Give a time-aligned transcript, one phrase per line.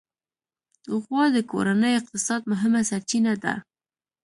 [1.03, 3.53] غوا د کورني اقتصاد مهمه سرچینه ده.